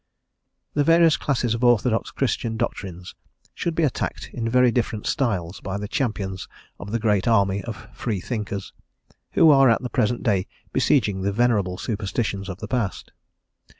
The 0.73 0.83
various 0.83 1.15
classes 1.15 1.53
of 1.53 1.63
orthodox 1.63 2.09
Christian 2.09 2.57
doctrines 2.57 3.13
should 3.53 3.75
be 3.75 3.83
attacked 3.83 4.31
in 4.33 4.49
very 4.49 4.71
different 4.71 5.05
styles 5.05 5.59
by 5.61 5.77
the 5.77 5.87
champions 5.87 6.47
of 6.79 6.91
the 6.91 6.97
great 6.97 7.27
army 7.27 7.63
of 7.65 7.87
free 7.93 8.19
thinkers, 8.19 8.73
who 9.33 9.51
are 9.51 9.69
at 9.69 9.83
the 9.83 9.91
present 9.91 10.23
day 10.23 10.47
besieging 10.73 11.21
the 11.21 11.31
venerable 11.31 11.77
superstitions 11.77 12.49
of 12.49 12.57
the 12.57 12.67
past. 12.67 13.11